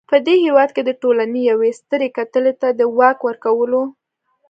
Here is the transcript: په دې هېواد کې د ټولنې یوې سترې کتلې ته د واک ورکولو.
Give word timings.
په 0.09 0.17
دې 0.25 0.35
هېواد 0.45 0.69
کې 0.75 0.81
د 0.85 0.91
ټولنې 1.01 1.41
یوې 1.51 1.71
سترې 1.79 2.07
کتلې 2.17 2.53
ته 2.61 2.67
د 2.79 2.81
واک 2.97 3.17
ورکولو. 3.27 3.83